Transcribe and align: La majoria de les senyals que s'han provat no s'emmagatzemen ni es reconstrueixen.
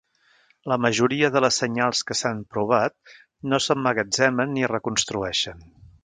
La 0.71 0.77
majoria 0.85 1.27
de 1.33 1.41
les 1.45 1.59
senyals 1.63 2.01
que 2.11 2.17
s'han 2.21 2.41
provat 2.55 2.95
no 3.51 3.59
s'emmagatzemen 3.65 4.53
ni 4.55 4.65
es 4.69 4.73
reconstrueixen. 4.73 5.63